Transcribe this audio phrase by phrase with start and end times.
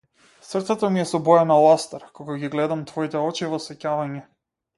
[0.51, 4.25] Срцето ми е со боја на ластар, кога ги гледам твоите очи во сеќавање.